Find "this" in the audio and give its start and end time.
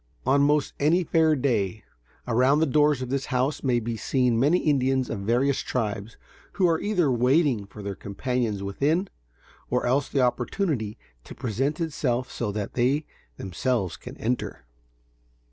3.09-3.27